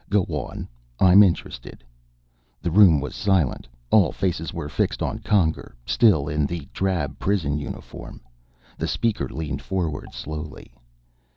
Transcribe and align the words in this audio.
"Go 0.09 0.23
on. 0.23 0.67
I'm 0.99 1.21
interested." 1.21 1.83
The 2.59 2.71
room 2.71 2.99
was 3.01 3.13
silent; 3.13 3.67
all 3.91 4.11
faces 4.11 4.51
were 4.51 4.67
fixed 4.67 5.03
on 5.03 5.19
Conger 5.19 5.75
still 5.85 6.27
in 6.27 6.47
the 6.47 6.67
drab 6.73 7.19
prison 7.19 7.59
uniform. 7.59 8.19
The 8.79 8.87
Speaker 8.87 9.29
leaned 9.29 9.61
forward 9.61 10.11
slowly. 10.15 10.73